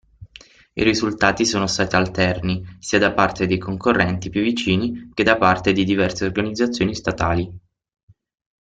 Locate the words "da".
2.97-3.13, 5.21-5.37